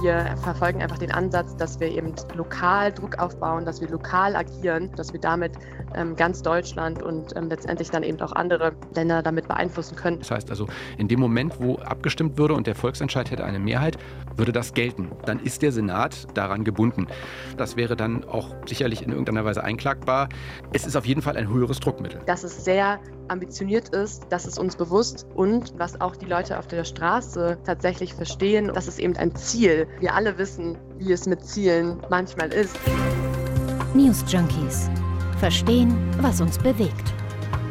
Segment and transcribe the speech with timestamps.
[0.00, 4.92] Wir verfolgen einfach den Ansatz, dass wir eben lokal Druck aufbauen, dass wir lokal agieren,
[4.94, 5.52] dass wir damit
[5.96, 10.20] ähm, ganz Deutschland und ähm, letztendlich dann eben auch andere Länder damit beeinflussen können.
[10.20, 13.98] Das heißt also, in dem Moment, wo abgestimmt würde und der Volksentscheid hätte eine Mehrheit,
[14.36, 15.10] würde das gelten.
[15.26, 17.08] Dann ist der Senat daran gebunden.
[17.56, 20.28] Das wäre dann auch sicherlich in irgendeiner Weise einklagbar.
[20.72, 22.20] Es ist auf jeden Fall ein höheres Druckmittel.
[22.26, 26.68] Dass es sehr ambitioniert ist, das ist uns bewusst und was auch die Leute auf
[26.68, 29.87] der Straße tatsächlich verstehen, das ist eben ein Ziel.
[30.00, 32.76] Wir alle wissen, wie es mit Zielen manchmal ist.
[33.94, 34.90] News Junkies.
[35.38, 37.12] Verstehen, was uns bewegt.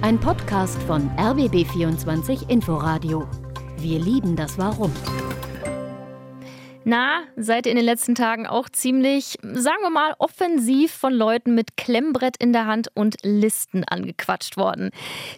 [0.02, 3.28] Ein Podcast von RBB24 Inforadio.
[3.78, 4.92] Wir lieben das Warum.
[6.90, 11.54] Na, seid ihr in den letzten Tagen auch ziemlich, sagen wir mal, offensiv von Leuten
[11.54, 14.92] mit Klemmbrett in der Hand und Listen angequatscht worden.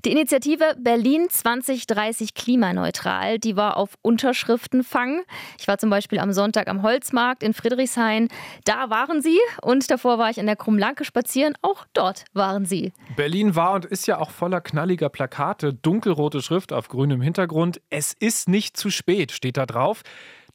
[0.05, 5.23] Die Initiative Berlin 2030 klimaneutral, die war auf Unterschriftenfang.
[5.57, 8.27] Ich war zum Beispiel am Sonntag am Holzmarkt in Friedrichshain.
[8.65, 11.55] Da waren sie und davor war ich an der Krummlanke spazieren.
[11.63, 12.93] Auch dort waren sie.
[13.15, 17.81] Berlin war und ist ja auch voller knalliger Plakate, dunkelrote Schrift auf grünem Hintergrund.
[17.89, 20.03] Es ist nicht zu spät, steht da drauf.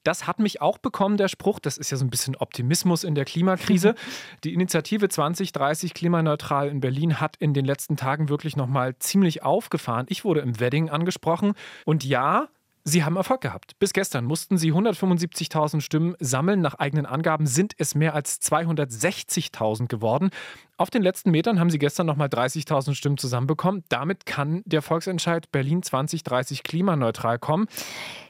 [0.05, 1.59] Das hat mich auch bekommen, der Spruch.
[1.59, 3.95] Das ist ja so ein bisschen Optimismus in der Klimakrise.
[4.45, 10.07] Die Initiative 2030 klimaneutral in Berlin hat in den letzten Tagen wirklich nochmal ziemlich aufgefahren.
[10.09, 11.55] Ich wurde im Wedding angesprochen.
[11.85, 12.49] Und ja,
[12.87, 13.79] Sie haben Erfolg gehabt.
[13.79, 16.61] Bis gestern mussten Sie 175.000 Stimmen sammeln.
[16.61, 20.29] Nach eigenen Angaben sind es mehr als 260.000 geworden.
[20.77, 23.85] Auf den letzten Metern haben Sie gestern nochmal 30.000 Stimmen zusammenbekommen.
[23.89, 27.69] Damit kann der Volksentscheid Berlin 2030 klimaneutral kommen.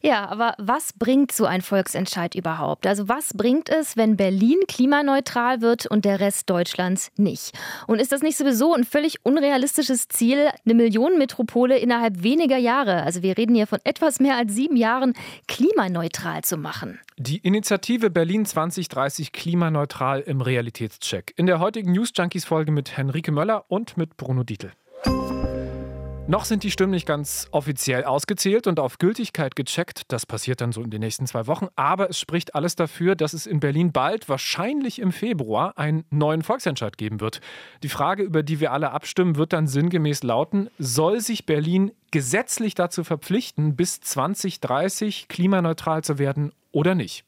[0.03, 2.87] Ja, aber was bringt so ein Volksentscheid überhaupt?
[2.87, 7.59] Also was bringt es, wenn Berlin klimaneutral wird und der Rest Deutschlands nicht?
[7.87, 13.23] Und ist das nicht sowieso ein völlig unrealistisches Ziel, eine Millionenmetropole innerhalb weniger Jahre, also
[13.23, 15.15] wir reden hier von etwas mehr als sieben Jahren,
[15.49, 17.01] klimaneutral zu machen?
[17.17, 21.33] Die Initiative Berlin 2030 klimaneutral im Realitätscheck.
[21.37, 24.73] In der heutigen News Junkies Folge mit Henrike Möller und mit Bruno Dietl.
[26.27, 30.03] Noch sind die Stimmen nicht ganz offiziell ausgezählt und auf Gültigkeit gecheckt.
[30.09, 31.69] Das passiert dann so in den nächsten zwei Wochen.
[31.77, 36.43] Aber es spricht alles dafür, dass es in Berlin bald, wahrscheinlich im Februar, einen neuen
[36.43, 37.41] Volksentscheid geben wird.
[37.85, 42.75] Die Frage, über die wir alle abstimmen, wird dann sinngemäß lauten, soll sich Berlin gesetzlich
[42.75, 47.25] dazu verpflichten, bis 2030 klimaneutral zu werden oder nicht?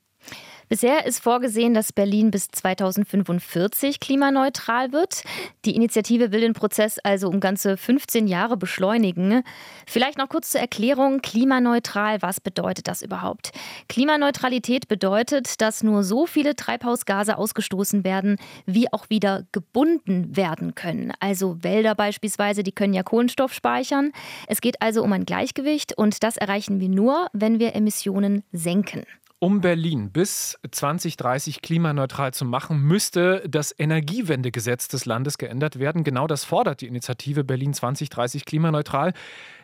[0.69, 5.23] Bisher ist vorgesehen, dass Berlin bis 2045 klimaneutral wird.
[5.65, 9.45] Die Initiative will den Prozess also um ganze 15 Jahre beschleunigen.
[9.87, 13.53] Vielleicht noch kurz zur Erklärung, klimaneutral, was bedeutet das überhaupt?
[13.89, 21.13] Klimaneutralität bedeutet, dass nur so viele Treibhausgase ausgestoßen werden, wie auch wieder gebunden werden können.
[21.21, 24.11] Also Wälder beispielsweise, die können ja Kohlenstoff speichern.
[24.49, 29.05] Es geht also um ein Gleichgewicht und das erreichen wir nur, wenn wir Emissionen senken.
[29.39, 36.05] Um Berlin bis 2030 klimaneutral zu machen, müsste das Energiewendegesetz des Landes geändert werden.
[36.05, 39.13] Genau das fordert die Initiative Berlin 2030 klimaneutral.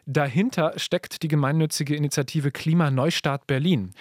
[0.05, 3.93] Dahinter steckt die gemeinnützige Initiative Klimaneustart Berlin.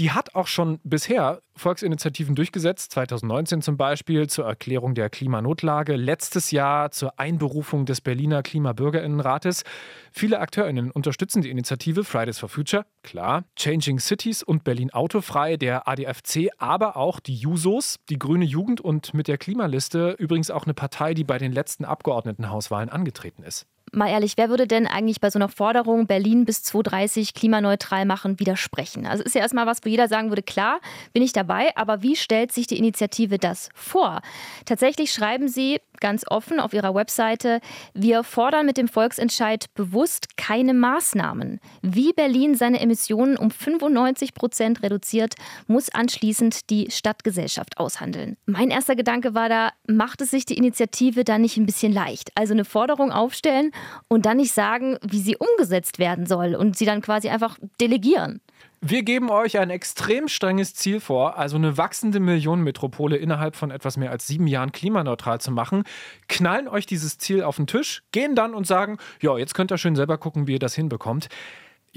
[0.00, 6.50] Die hat auch schon bisher Volksinitiativen durchgesetzt, 2019 zum Beispiel zur Erklärung der Klimanotlage, letztes
[6.50, 9.62] Jahr zur Einberufung des Berliner Klimabürgerinnenrates.
[10.10, 15.86] Viele AkteurInnen unterstützen die Initiative Fridays for Future, klar, Changing Cities und Berlin Autofrei, der
[15.86, 20.74] ADFC, aber auch die Jusos, die Grüne Jugend und mit der Klimaliste übrigens auch eine
[20.74, 25.30] Partei, die bei den letzten Abgeordnetenhauswahlen angetreten ist mal ehrlich, wer würde denn eigentlich bei
[25.30, 29.06] so einer Forderung, Berlin bis 2030 klimaneutral machen, widersprechen?
[29.06, 30.80] Also ist ja erstmal was, wo jeder sagen würde, klar,
[31.12, 34.20] bin ich dabei, aber wie stellt sich die Initiative das vor?
[34.64, 37.60] Tatsächlich schreiben sie ganz offen auf ihrer Webseite,
[37.94, 41.60] wir fordern mit dem Volksentscheid bewusst keine Maßnahmen.
[41.82, 45.34] Wie Berlin seine Emissionen um 95 Prozent reduziert,
[45.66, 48.36] muss anschließend die Stadtgesellschaft aushandeln.
[48.44, 52.32] Mein erster Gedanke war da, macht es sich die Initiative da nicht ein bisschen leicht?
[52.34, 53.70] Also eine Forderung aufstellen
[54.08, 58.40] und dann nicht sagen, wie sie umgesetzt werden soll und sie dann quasi einfach delegieren.
[58.86, 63.96] Wir geben euch ein extrem strenges Ziel vor, also eine wachsende Millionenmetropole innerhalb von etwas
[63.96, 65.84] mehr als sieben Jahren klimaneutral zu machen,
[66.28, 69.78] knallen euch dieses Ziel auf den Tisch, gehen dann und sagen, ja, jetzt könnt ihr
[69.78, 71.28] schön selber gucken, wie ihr das hinbekommt.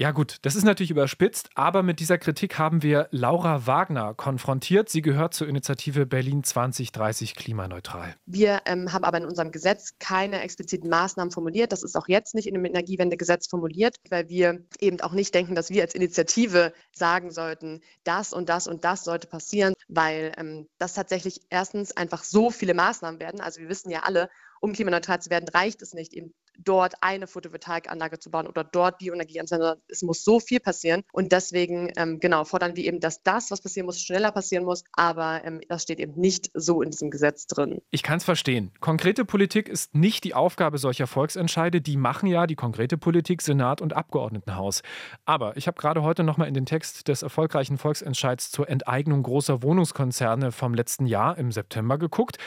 [0.00, 4.88] Ja gut, das ist natürlich überspitzt, aber mit dieser Kritik haben wir Laura Wagner konfrontiert.
[4.88, 8.14] Sie gehört zur Initiative Berlin 2030 klimaneutral.
[8.24, 11.72] Wir ähm, haben aber in unserem Gesetz keine expliziten Maßnahmen formuliert.
[11.72, 15.56] Das ist auch jetzt nicht in dem Energiewendegesetz formuliert, weil wir eben auch nicht denken,
[15.56, 20.68] dass wir als Initiative sagen sollten, das und das und das sollte passieren, weil ähm,
[20.78, 23.40] das tatsächlich erstens einfach so viele Maßnahmen werden.
[23.40, 24.30] Also wir wissen ja alle,
[24.60, 28.98] um klimaneutral zu werden, reicht es nicht, eben dort eine Photovoltaikanlage zu bauen oder dort
[28.98, 29.80] Bioenergie anzuwenden.
[29.88, 31.04] Es muss so viel passieren.
[31.12, 34.84] Und deswegen, ähm, genau, fordern wir eben, dass das, was passieren muss, schneller passieren muss.
[34.92, 37.80] Aber ähm, das steht eben nicht so in diesem Gesetz drin.
[37.90, 38.72] Ich kann es verstehen.
[38.80, 41.80] Konkrete Politik ist nicht die Aufgabe solcher Volksentscheide.
[41.80, 44.82] Die machen ja die konkrete Politik Senat und Abgeordnetenhaus.
[45.24, 49.22] Aber ich habe gerade heute noch mal in den Text des erfolgreichen Volksentscheids zur Enteignung
[49.22, 52.38] großer Wohnungskonzerne vom letzten Jahr im September geguckt.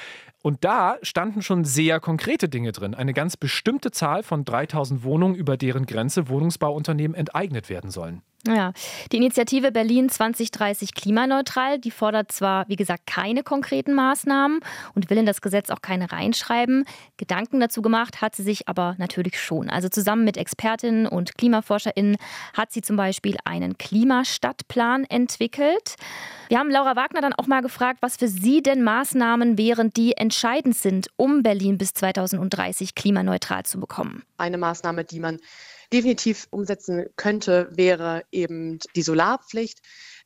[0.44, 2.96] Und da standen schon sehr konkrete Dinge drin.
[2.96, 8.24] Eine ganz bestimmte Zahl von 3000 Wohnungen, über deren Grenze Wohnungsbauunternehmen enteignet werden sollen.
[8.48, 8.74] Ja,
[9.12, 14.62] die Initiative Berlin 2030 klimaneutral, die fordert zwar, wie gesagt, keine konkreten Maßnahmen
[14.96, 16.86] und will in das Gesetz auch keine reinschreiben.
[17.18, 19.70] Gedanken dazu gemacht hat sie sich aber natürlich schon.
[19.70, 22.18] Also zusammen mit Expertinnen und KlimaforscherInnen
[22.58, 25.96] hat sie zum Beispiel einen Klimastadtplan entwickelt.
[26.50, 30.14] Wir haben Laura Wagner dann auch mal gefragt, was für sie denn Maßnahmen wären, die
[30.18, 34.24] entscheidend sind, um Berlin bis 2030 klimaneutral zu bekommen.
[34.38, 35.40] Eine Maßnahme, die man
[35.94, 39.80] definitiv umsetzen könnte, wäre eben die Solarpflicht.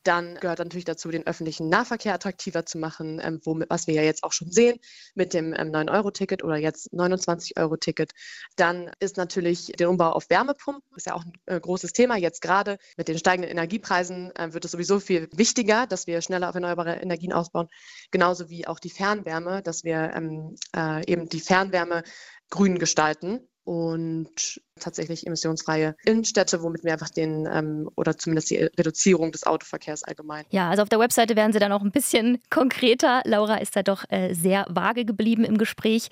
[0.06, 4.02] Dann gehört natürlich dazu, den öffentlichen Nahverkehr attraktiver zu machen, ähm, wo, was wir ja
[4.02, 4.78] jetzt auch schon sehen
[5.16, 8.12] mit dem ähm, 9-Euro-Ticket oder jetzt 29-Euro-Ticket.
[8.54, 12.16] Dann ist natürlich der Umbau auf Wärmepumpen, ist ja auch ein äh, großes Thema.
[12.16, 16.50] Jetzt gerade mit den steigenden Energiepreisen äh, wird es sowieso viel wichtiger, dass wir schneller
[16.50, 17.66] auf erneuerbare Energien ausbauen.
[18.12, 22.04] Genauso wie auch die Fernwärme, dass wir ähm, äh, eben die Fernwärme
[22.48, 29.32] grün gestalten und tatsächlich emissionsfreie Innenstädte, womit wir einfach den ähm, oder zumindest die Reduzierung
[29.32, 30.44] des Autoverkehrs allgemein.
[30.50, 33.22] Ja, also auf der Webseite werden Sie dann auch ein bisschen konkreter.
[33.24, 36.08] Laura ist da doch äh, sehr vage geblieben im Gespräch.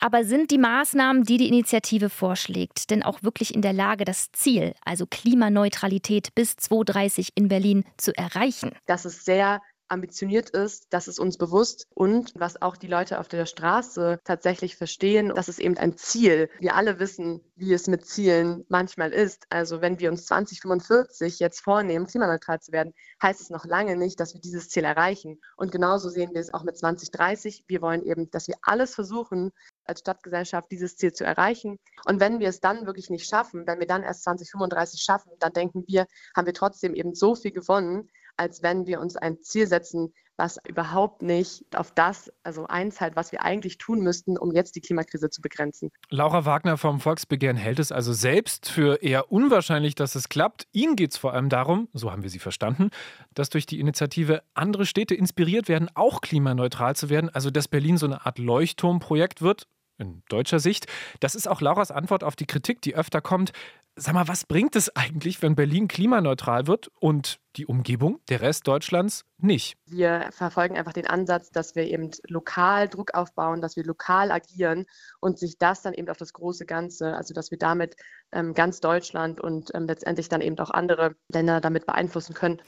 [0.00, 4.30] Aber sind die Maßnahmen, die die Initiative vorschlägt, denn auch wirklich in der Lage, das
[4.32, 8.72] Ziel, also Klimaneutralität bis 2030 in Berlin zu erreichen?
[8.86, 9.62] Das ist sehr
[9.92, 14.76] ambitioniert ist, das ist uns bewusst und was auch die Leute auf der Straße tatsächlich
[14.76, 16.48] verstehen, das ist eben ein Ziel.
[16.58, 19.44] Wir alle wissen, wie es mit Zielen manchmal ist.
[19.50, 24.18] Also wenn wir uns 2045 jetzt vornehmen, klimaneutral zu werden, heißt es noch lange nicht,
[24.18, 25.40] dass wir dieses Ziel erreichen.
[25.56, 27.64] Und genauso sehen wir es auch mit 2030.
[27.68, 29.52] Wir wollen eben, dass wir alles versuchen,
[29.84, 31.78] als Stadtgesellschaft dieses Ziel zu erreichen.
[32.06, 35.52] Und wenn wir es dann wirklich nicht schaffen, wenn wir dann erst 2035 schaffen, dann
[35.52, 39.66] denken wir, haben wir trotzdem eben so viel gewonnen, als wenn wir uns ein Ziel
[39.66, 44.74] setzen, was überhaupt nicht auf das also einzahlt, was wir eigentlich tun müssten, um jetzt
[44.74, 45.90] die Klimakrise zu begrenzen.
[46.10, 50.66] Laura Wagner vom Volksbegehren hält es also selbst für eher unwahrscheinlich, dass es klappt.
[50.72, 52.90] Ihnen geht es vor allem darum, so haben wir sie verstanden,
[53.34, 57.98] dass durch die Initiative andere Städte inspiriert werden, auch klimaneutral zu werden, also dass Berlin
[57.98, 59.68] so eine Art Leuchtturmprojekt wird,
[59.98, 60.86] in deutscher Sicht.
[61.20, 63.52] Das ist auch Lauras Antwort auf die Kritik, die öfter kommt.
[63.94, 68.66] Sag mal, was bringt es eigentlich, wenn Berlin klimaneutral wird und die Umgebung, der Rest
[68.66, 69.76] Deutschlands, nicht?
[69.84, 74.86] Wir verfolgen einfach den Ansatz, dass wir eben lokal Druck aufbauen, dass wir lokal agieren
[75.20, 77.96] und sich das dann eben auf das große Ganze, also dass wir damit
[78.32, 82.62] ähm, ganz Deutschland und ähm, letztendlich dann eben auch andere Länder damit beeinflussen können.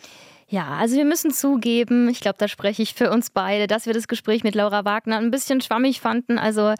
[0.48, 3.94] Ja, also wir müssen zugeben, ich glaube, da spreche ich für uns beide, dass wir
[3.94, 6.38] das Gespräch mit Laura Wagner ein bisschen schwammig fanden.
[6.38, 6.74] Also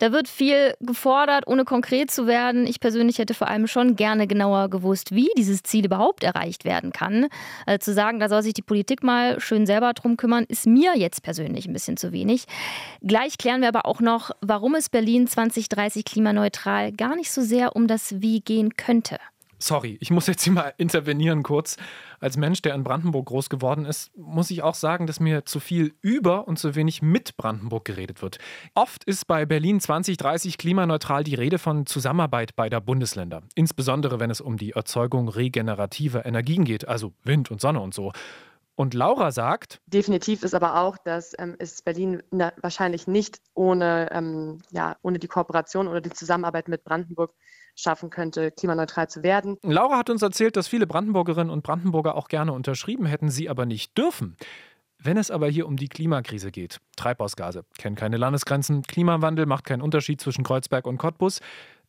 [0.00, 2.66] da wird viel gefordert, ohne konkret zu werden.
[2.66, 6.92] Ich persönlich hätte vor allem schon gerne genauer gewusst, wie dieses Ziel überhaupt erreicht werden
[6.92, 7.28] kann.
[7.66, 10.96] Also zu sagen, da soll sich die Politik mal schön selber drum kümmern, ist mir
[10.96, 12.46] jetzt persönlich ein bisschen zu wenig.
[13.00, 17.76] Gleich klären wir aber auch noch, warum es Berlin 2030 klimaneutral gar nicht so sehr
[17.76, 19.18] um das Wie gehen könnte.
[19.64, 21.78] Sorry, ich muss jetzt hier mal intervenieren kurz.
[22.20, 25.58] Als Mensch, der in Brandenburg groß geworden ist, muss ich auch sagen, dass mir zu
[25.58, 28.36] viel über und zu wenig mit Brandenburg geredet wird.
[28.74, 33.40] Oft ist bei Berlin 2030 klimaneutral die Rede von Zusammenarbeit beider Bundesländer.
[33.54, 38.12] Insbesondere wenn es um die Erzeugung regenerativer Energien geht, also Wind und Sonne und so.
[38.76, 39.80] Und Laura sagt.
[39.86, 45.18] Definitiv ist aber auch, dass ähm, es Berlin na, wahrscheinlich nicht ohne, ähm, ja, ohne
[45.18, 47.32] die Kooperation oder die Zusammenarbeit mit Brandenburg
[47.74, 49.56] schaffen könnte, klimaneutral zu werden.
[49.62, 53.66] Laura hat uns erzählt, dass viele Brandenburgerinnen und Brandenburger auch gerne unterschrieben hätten, sie aber
[53.66, 54.36] nicht dürfen.
[54.98, 59.82] Wenn es aber hier um die Klimakrise geht, Treibhausgase kennen keine Landesgrenzen, Klimawandel macht keinen
[59.82, 61.40] Unterschied zwischen Kreuzberg und Cottbus,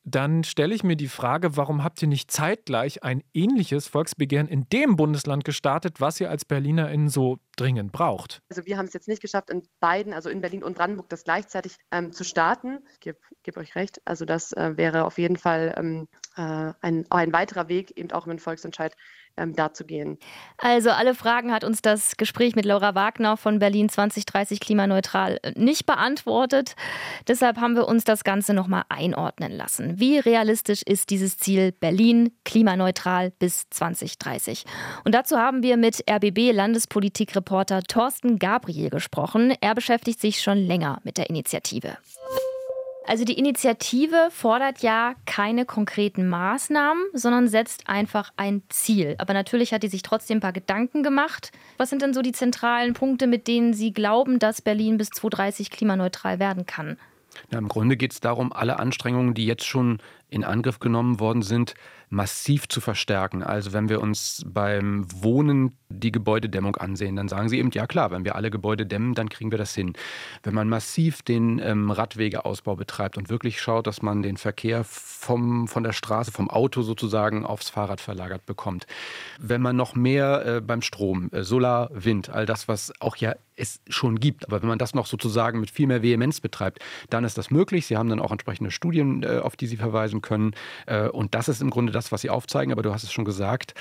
[0.05, 4.69] dann stelle ich mir die Frage, warum habt ihr nicht zeitgleich ein ähnliches Volksbegehren in
[4.69, 8.43] dem Bundesland gestartet, was ihr als BerlinerInnen so dringend braucht?
[8.50, 11.24] Also wir haben es jetzt nicht geschafft, in beiden, also in Berlin und Brandenburg, das
[11.24, 12.79] gleichzeitig ähm, zu starten.
[12.93, 14.00] Ich gebe geb euch recht.
[14.05, 18.27] Also das äh, wäre auf jeden Fall ähm, äh, ein, ein weiterer Weg, eben auch
[18.27, 18.95] mit Volksentscheid
[19.38, 20.18] ähm, darzugehen.
[20.58, 25.51] Also alle Fragen hat uns das Gespräch mit Laura Wagner von Berlin 2030 klimaneutral äh,
[25.56, 26.75] nicht beantwortet.
[27.27, 30.00] Deshalb haben wir uns das Ganze nochmal einordnen lassen.
[30.00, 34.65] Wie realistisch ist dieses Ziel Berlin klimaneutral bis 2030?
[35.04, 39.54] Und dazu haben wir mit RBB-Landespolitikreporter Thorsten Gabriel gesprochen.
[39.62, 41.98] Er beschäftigt sich schon länger mit der Initiative.
[43.07, 49.15] Also die Initiative fordert ja keine konkreten Maßnahmen, sondern setzt einfach ein Ziel.
[49.19, 51.51] Aber natürlich hat die sich trotzdem ein paar Gedanken gemacht.
[51.77, 55.69] Was sind denn so die zentralen Punkte, mit denen Sie glauben, dass Berlin bis 2030
[55.69, 56.97] klimaneutral werden kann?
[57.51, 61.41] Ja, Im Grunde geht es darum, alle Anstrengungen, die jetzt schon in Angriff genommen worden
[61.41, 61.75] sind,
[62.15, 63.43] massiv zu verstärken.
[63.43, 68.10] Also wenn wir uns beim Wohnen die Gebäudedämmung ansehen, dann sagen sie eben, ja klar,
[68.12, 69.93] wenn wir alle Gebäude dämmen, dann kriegen wir das hin.
[70.41, 75.67] Wenn man massiv den ähm, Radwegeausbau betreibt und wirklich schaut, dass man den Verkehr vom,
[75.67, 78.88] von der Straße, vom Auto sozusagen aufs Fahrrad verlagert bekommt.
[79.39, 83.36] Wenn man noch mehr äh, beim Strom, äh, Solar, Wind, all das, was auch ja
[83.57, 86.79] es schon gibt, aber wenn man das noch sozusagen mit viel mehr Vehemenz betreibt,
[87.10, 87.86] dann ist das möglich.
[87.86, 90.53] Sie haben dann auch entsprechende Studien, äh, auf die Sie verweisen können.
[90.86, 92.71] Äh, und das ist im Grunde das, was Sie aufzeigen.
[92.71, 93.74] Aber du hast es schon gesagt,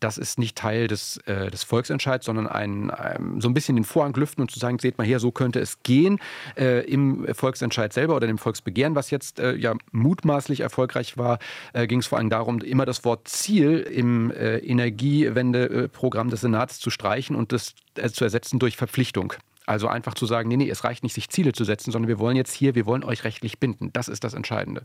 [0.00, 3.84] das ist nicht Teil des, äh, des Volksentscheids, sondern ein, ein, so ein bisschen den
[3.84, 6.18] Vorhang lüften und zu sagen, seht mal her, so könnte es gehen
[6.56, 11.38] äh, im Volksentscheid selber oder dem Volksbegehren, was jetzt ja mutmaßlich erfolgreich war,
[11.86, 17.36] ging es vor allem darum, immer das Wort Ziel im Energiewendeprogramm des Senats zu streichen
[17.36, 17.74] und das
[18.12, 19.34] zu ersetzen durch Verpflichtung.
[19.70, 22.18] Also einfach zu sagen, nee, nee, es reicht nicht, sich Ziele zu setzen, sondern wir
[22.18, 23.92] wollen jetzt hier, wir wollen euch rechtlich binden.
[23.92, 24.82] Das ist das Entscheidende.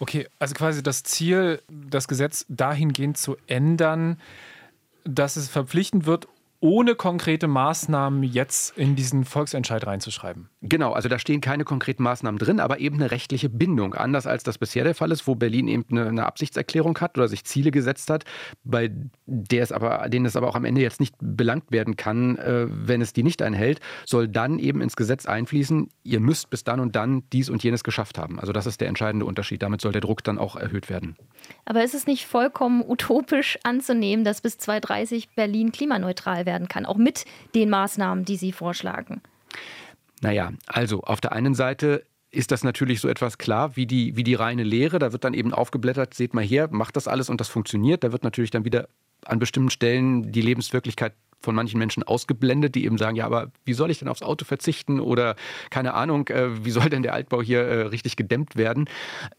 [0.00, 4.18] Okay, also quasi das Ziel, das Gesetz dahingehend zu ändern,
[5.04, 6.26] dass es verpflichtend wird
[6.60, 10.48] ohne konkrete Maßnahmen jetzt in diesen Volksentscheid reinzuschreiben.
[10.62, 13.94] Genau, also da stehen keine konkreten Maßnahmen drin, aber eben eine rechtliche Bindung.
[13.94, 17.28] Anders als das bisher der Fall ist, wo Berlin eben eine, eine Absichtserklärung hat oder
[17.28, 18.24] sich Ziele gesetzt hat,
[18.64, 18.90] bei
[19.26, 22.66] der es aber, denen es aber auch am Ende jetzt nicht belangt werden kann, äh,
[22.68, 26.80] wenn es die nicht einhält, soll dann eben ins Gesetz einfließen, ihr müsst bis dann
[26.80, 28.40] und dann dies und jenes geschafft haben.
[28.40, 29.62] Also das ist der entscheidende Unterschied.
[29.62, 31.16] Damit soll der Druck dann auch erhöht werden.
[31.64, 36.96] Aber ist es nicht vollkommen utopisch anzunehmen, dass bis 2030 Berlin klimaneutral werden kann, auch
[36.96, 39.20] mit den Maßnahmen, die Sie vorschlagen?
[40.22, 44.24] Naja, also auf der einen Seite ist das natürlich so etwas klar wie die, wie
[44.24, 44.98] die reine Lehre.
[44.98, 48.02] Da wird dann eben aufgeblättert, seht mal her, macht das alles und das funktioniert.
[48.02, 48.88] Da wird natürlich dann wieder
[49.24, 51.14] an bestimmten Stellen die Lebenswirklichkeit
[51.46, 54.44] von manchen Menschen ausgeblendet, die eben sagen, ja, aber wie soll ich denn aufs Auto
[54.44, 55.36] verzichten oder
[55.70, 58.90] keine Ahnung, äh, wie soll denn der Altbau hier äh, richtig gedämmt werden?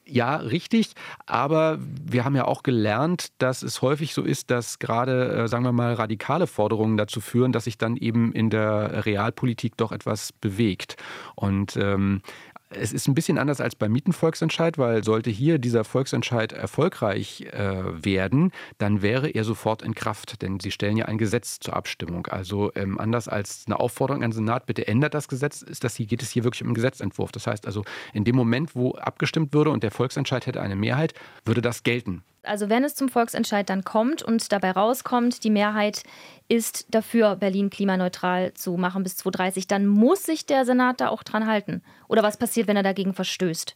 [0.05, 0.93] Ja, richtig,
[1.25, 5.65] aber wir haben ja auch gelernt, dass es häufig so ist, dass gerade, äh, sagen
[5.65, 10.31] wir mal, radikale Forderungen dazu führen, dass sich dann eben in der Realpolitik doch etwas
[10.31, 10.95] bewegt.
[11.35, 12.21] Und ähm,
[12.69, 18.03] es ist ein bisschen anders als beim Mietenvolksentscheid, weil sollte hier dieser Volksentscheid erfolgreich äh,
[18.03, 22.27] werden, dann wäre er sofort in Kraft, denn sie stellen ja ein Gesetz zur Abstimmung.
[22.27, 25.95] Also ähm, anders als eine Aufforderung an den Senat, bitte ändert das Gesetz, ist das
[25.95, 27.31] hier, geht es hier wirklich um einen Gesetzentwurf.
[27.31, 27.83] Das heißt also,
[28.13, 31.13] in dem Moment, wo abgestimmt würde und der Volksentscheid hätte eine Mehrheit,
[31.45, 32.23] würde das gelten.
[32.47, 36.03] Also wenn es zum Volksentscheid dann kommt und dabei rauskommt, die Mehrheit
[36.47, 41.23] ist dafür, Berlin klimaneutral zu machen bis 2030, dann muss sich der Senat da auch
[41.23, 41.81] dran halten.
[42.07, 43.75] Oder was passiert, wenn er dagegen verstößt?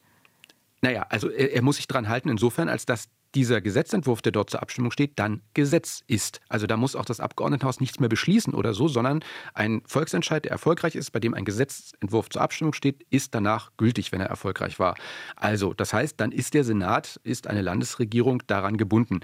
[0.82, 4.50] Naja, also er, er muss sich dran halten, insofern, als dass dieser Gesetzentwurf, der dort
[4.50, 6.42] zur Abstimmung steht, dann Gesetz ist.
[6.50, 9.24] Also da muss auch das Abgeordnetenhaus nichts mehr beschließen oder so, sondern
[9.54, 14.12] ein Volksentscheid, der erfolgreich ist, bei dem ein Gesetzentwurf zur Abstimmung steht, ist danach gültig,
[14.12, 14.96] wenn er erfolgreich war.
[15.36, 19.22] Also das heißt, dann ist der Senat, ist eine Landesregierung daran gebunden.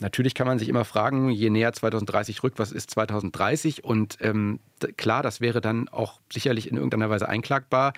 [0.00, 3.84] Natürlich kann man sich immer fragen, je näher 2030 rückt, was ist 2030?
[3.84, 4.60] Und ähm,
[4.96, 7.92] klar, das wäre dann auch sicherlich in irgendeiner Weise einklagbar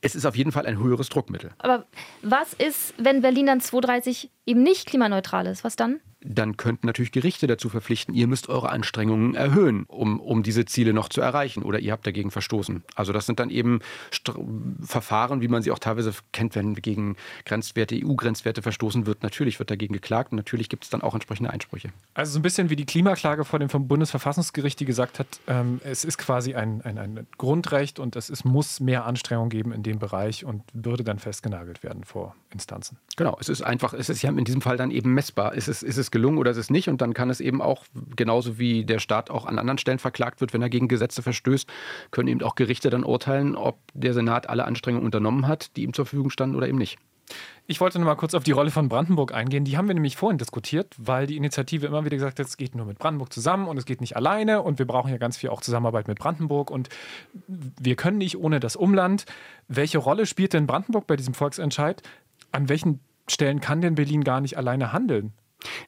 [0.00, 1.50] es ist auf jeden Fall ein höheres Druckmittel.
[1.58, 1.86] Aber
[2.22, 5.64] was ist, wenn Berlin dann 2030 eben nicht klimaneutral ist?
[5.64, 6.00] Was dann?
[6.22, 10.92] Dann könnten natürlich Gerichte dazu verpflichten, ihr müsst eure Anstrengungen erhöhen, um, um diese Ziele
[10.92, 12.82] noch zu erreichen oder ihr habt dagegen verstoßen.
[12.94, 13.80] Also das sind dann eben
[14.12, 14.32] St
[14.82, 19.22] Verfahren, wie man sie auch teilweise kennt, wenn gegen Grenzwerte, EU-Grenzwerte verstoßen wird.
[19.22, 21.90] Natürlich wird dagegen geklagt und natürlich gibt es dann auch entsprechende Einsprüche.
[22.14, 25.80] Also so ein bisschen wie die Klimaklage vor dem vom Bundesverfassungsgericht, die gesagt hat, ähm,
[25.84, 29.82] es ist quasi ein, ein, ein Grundrecht und es ist, muss mehr Anstrengung geben in
[29.82, 32.98] dem Bereich und würde dann festgenagelt werden vor Instanzen.
[33.16, 35.54] Genau, es ist einfach, es ist ja in diesem Fall dann eben messbar.
[35.54, 36.88] Ist es, ist gelungen oder ist es nicht?
[36.88, 37.84] Und dann kann es eben auch,
[38.16, 41.68] genauso wie der Staat auch an anderen Stellen verklagt wird, wenn er gegen Gesetze verstößt,
[42.10, 45.92] können eben auch Gerichte dann urteilen, ob der Senat alle Anstrengungen unternommen hat, die ihm
[45.92, 46.98] zur Verfügung standen oder eben nicht.
[47.66, 49.64] Ich wollte noch mal kurz auf die Rolle von Brandenburg eingehen.
[49.64, 52.74] Die haben wir nämlich vorhin diskutiert, weil die Initiative immer wieder gesagt hat, es geht
[52.74, 55.50] nur mit Brandenburg zusammen und es geht nicht alleine und wir brauchen ja ganz viel
[55.50, 56.88] auch Zusammenarbeit mit Brandenburg und
[57.46, 59.24] wir können nicht ohne das Umland.
[59.68, 62.02] Welche Rolle spielt denn Brandenburg bei diesem Volksentscheid?
[62.50, 65.32] An welchen Stellen kann denn Berlin gar nicht alleine handeln?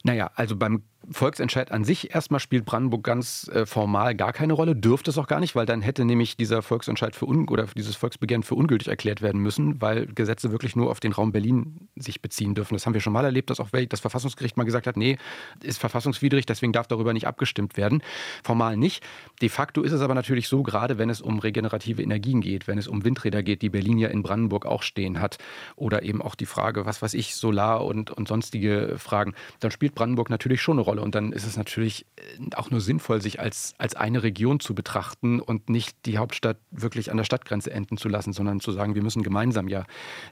[0.03, 4.75] Naja, also beim Volksentscheid an sich erstmal spielt Brandenburg ganz äh, formal gar keine Rolle,
[4.75, 7.95] dürfte es auch gar nicht, weil dann hätte nämlich dieser Volksentscheid für un oder dieses
[7.95, 12.21] Volksbegehren für ungültig erklärt werden müssen, weil Gesetze wirklich nur auf den Raum Berlin sich
[12.21, 12.73] beziehen dürfen.
[12.73, 15.17] Das haben wir schon mal erlebt, dass auch das Verfassungsgericht mal gesagt hat, nee,
[15.61, 18.01] ist verfassungswidrig, deswegen darf darüber nicht abgestimmt werden.
[18.43, 19.03] Formal nicht.
[19.41, 22.77] De facto ist es aber natürlich so, gerade wenn es um regenerative Energien geht, wenn
[22.77, 25.37] es um Windräder geht, die Berlin ja in Brandenburg auch stehen hat,
[25.75, 29.95] oder eben auch die Frage, was weiß ich, Solar und, und sonstige Fragen, dann spielt
[29.95, 30.92] Brandenburg natürlich schon eine Rolle.
[31.01, 34.75] Und dann ist es natürlich äh, auch nur sinnvoll, sich als, als eine Region zu
[34.75, 38.95] betrachten und nicht die Hauptstadt wirklich an der Stadtgrenze enden zu lassen, sondern zu sagen,
[38.95, 39.85] wir müssen gemeinsam ja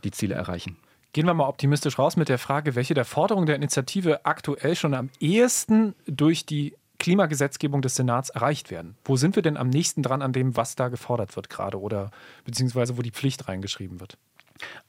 [0.03, 0.77] die Ziele erreichen.
[1.13, 4.94] Gehen wir mal optimistisch raus mit der Frage, welche der Forderungen der Initiative aktuell schon
[4.94, 8.96] am ehesten durch die Klimagesetzgebung des Senats erreicht werden.
[9.03, 12.12] Wo sind wir denn am nächsten dran an dem, was da gefordert wird gerade oder
[12.46, 14.20] beziehungsweise wo die Pflicht reingeschrieben wird?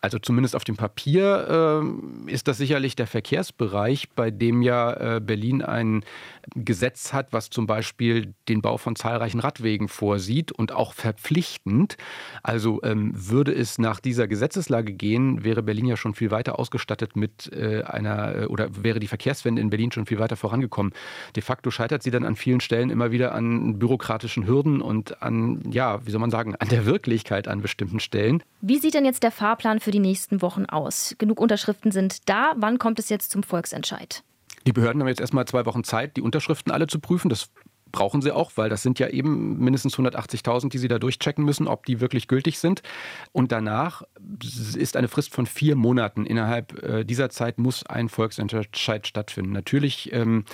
[0.00, 1.82] Also zumindest auf dem Papier
[2.26, 6.04] äh, ist das sicherlich der Verkehrsbereich, bei dem ja äh, Berlin ein
[6.56, 11.96] Gesetz hat, was zum Beispiel den Bau von zahlreichen Radwegen vorsieht und auch verpflichtend.
[12.42, 17.14] Also ähm, würde es nach dieser Gesetzeslage gehen, wäre Berlin ja schon viel weiter ausgestattet
[17.14, 20.92] mit äh, einer äh, oder wäre die Verkehrswende in Berlin schon viel weiter vorangekommen.
[21.36, 25.62] De facto scheitert sie dann an vielen Stellen immer wieder an bürokratischen Hürden und an,
[25.70, 28.42] ja, wie soll man sagen, an der Wirklichkeit an bestimmten Stellen.
[28.60, 31.14] Wie sieht denn jetzt der Fahrplan für die nächsten Wochen aus?
[31.18, 32.54] Genug Unterschriften sind da.
[32.56, 34.22] Wann kommt es jetzt zum Volksentscheid?
[34.66, 37.28] Die Behörden haben jetzt erstmal zwei Wochen Zeit, die Unterschriften alle zu prüfen.
[37.28, 37.50] Das
[37.92, 41.68] brauchen sie auch, weil das sind ja eben mindestens 180.000, die sie da durchchecken müssen,
[41.68, 42.82] ob die wirklich gültig sind.
[43.32, 44.02] Und danach
[44.76, 46.26] ist eine Frist von vier Monaten.
[46.26, 49.52] Innerhalb äh, dieser Zeit muss ein Volksentscheid stattfinden.
[49.52, 50.44] Natürlich ähm,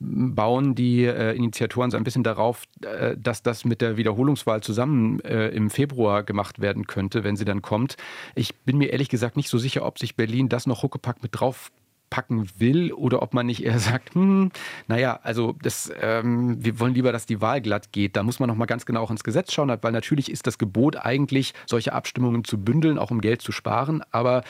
[0.00, 5.20] bauen die äh, Initiatoren so ein bisschen darauf, äh, dass das mit der Wiederholungswahl zusammen
[5.20, 7.96] äh, im Februar gemacht werden könnte, wenn sie dann kommt.
[8.34, 11.38] Ich bin mir ehrlich gesagt nicht so sicher, ob sich Berlin das noch Huckepack mit
[11.38, 11.70] drauf
[12.10, 14.50] packen will oder ob man nicht eher sagt, hm,
[14.88, 18.16] naja, also das, ähm, wir wollen lieber, dass die Wahl glatt geht.
[18.16, 20.58] Da muss man noch mal ganz genau auch ins Gesetz schauen, weil natürlich ist das
[20.58, 24.02] Gebot eigentlich, solche Abstimmungen zu bündeln, auch um Geld zu sparen.
[24.10, 24.42] Aber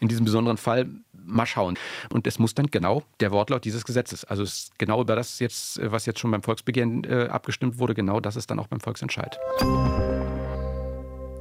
[0.00, 1.76] in diesem besonderen Fall mal schauen.
[2.10, 4.44] Und es muss dann genau der Wortlaut dieses Gesetzes, also
[4.78, 8.50] genau über das jetzt, was jetzt schon beim Volksbegehren äh, abgestimmt wurde, genau das ist
[8.50, 9.38] dann auch beim Volksentscheid.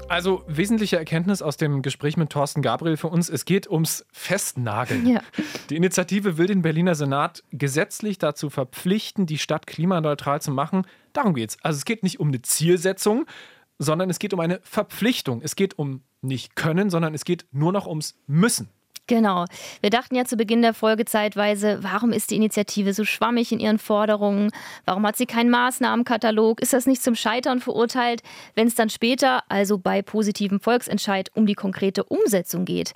[0.08, 5.08] Also wesentliche Erkenntnis aus dem Gespräch mit Thorsten Gabriel für uns, es geht ums Festnageln.
[5.08, 5.22] Ja.
[5.70, 10.86] Die Initiative will den Berliner Senat gesetzlich dazu verpflichten, die Stadt klimaneutral zu machen.
[11.14, 11.58] Darum geht es.
[11.64, 13.26] Also es geht nicht um eine Zielsetzung,
[13.80, 15.42] sondern es geht um eine Verpflichtung.
[15.44, 18.70] Es geht um nicht können, sondern es geht nur noch ums Müssen.
[19.08, 19.46] Genau.
[19.82, 23.60] Wir dachten ja zu Beginn der Folge zeitweise, warum ist die Initiative so schwammig in
[23.60, 24.50] ihren Forderungen?
[24.86, 26.60] Warum hat sie keinen Maßnahmenkatalog?
[26.60, 28.24] Ist das nicht zum Scheitern verurteilt,
[28.56, 32.94] wenn es dann später, also bei positivem Volksentscheid, um die konkrete Umsetzung geht?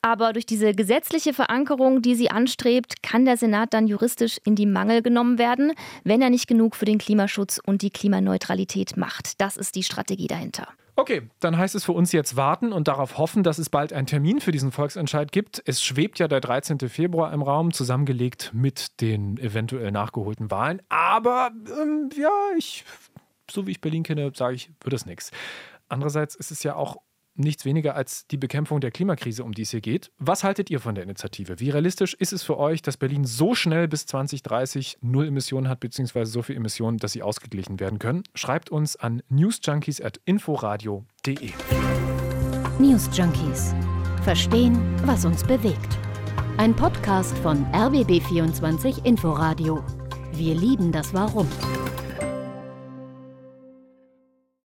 [0.00, 4.66] Aber durch diese gesetzliche Verankerung, die sie anstrebt, kann der Senat dann juristisch in die
[4.66, 9.40] Mangel genommen werden, wenn er nicht genug für den Klimaschutz und die Klimaneutralität macht.
[9.40, 10.66] Das ist die Strategie dahinter.
[10.94, 14.06] Okay, dann heißt es für uns jetzt warten und darauf hoffen, dass es bald einen
[14.06, 15.62] Termin für diesen Volksentscheid gibt.
[15.64, 16.80] Es schwebt ja der 13.
[16.80, 20.82] Februar im Raum, zusammengelegt mit den eventuell nachgeholten Wahlen.
[20.90, 21.50] Aber
[21.80, 22.84] ähm, ja, ich,
[23.50, 25.30] so wie ich Berlin kenne, sage ich, wird es nichts.
[25.88, 26.98] Andererseits ist es ja auch
[27.34, 30.10] nichts weniger als die Bekämpfung der Klimakrise, um die es hier geht.
[30.18, 31.60] Was haltet ihr von der Initiative?
[31.60, 35.80] Wie realistisch ist es für euch, dass Berlin so schnell bis 2030 null Emissionen hat,
[35.80, 38.22] beziehungsweise so viele Emissionen, dass sie ausgeglichen werden können?
[38.34, 41.50] Schreibt uns an newsjunkies.inforadio.de.
[42.78, 43.74] News Junkies.
[44.24, 45.98] Verstehen, was uns bewegt.
[46.58, 49.82] Ein Podcast von RBB24 Inforadio.
[50.32, 51.48] Wir lieben das Warum.